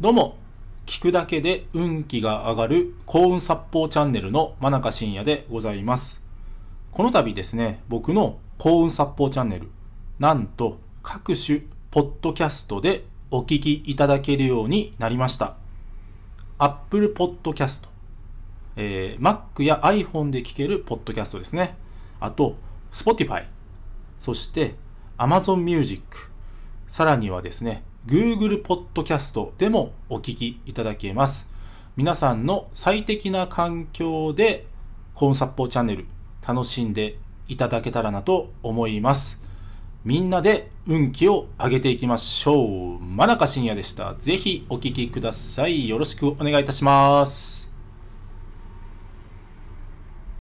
[0.00, 0.36] どうも、
[0.86, 6.22] 聞くだけで運気が上がる幸運殺法チャンネルの真中信也でございます。
[6.92, 9.66] この度ですね、僕の幸運殺法チャンネル、
[10.20, 15.56] なんと各種ポッドキャストでお聞きいただけるようになりました。
[16.58, 17.88] Apple Podcast、
[18.76, 21.76] えー Mac や iPhone で聞けるポッドキャストですね。
[22.20, 22.54] あと、
[22.92, 23.46] Spotify、
[24.16, 24.76] そして
[25.18, 26.30] Amazon Music、
[26.88, 31.48] さらにはですね、Google Podcast でもお聞きいただけます。
[31.96, 34.66] 皆さんの最適な環境で、
[35.14, 36.06] コーンサッポーチャンネル
[36.46, 39.42] 楽しんでいただけたらなと思います。
[40.04, 42.98] みんなで運気を上げていきましょう。
[43.00, 44.14] 真中信也でした。
[44.20, 45.88] ぜひお聞きください。
[45.88, 47.67] よろしくお願いいたします。